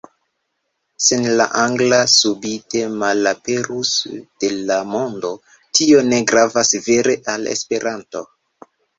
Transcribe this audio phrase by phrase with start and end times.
[1.07, 3.91] Se la angla subite malaperus
[4.43, 5.31] de la mondo,
[5.81, 8.23] tio ne gravas vere al Esperanto.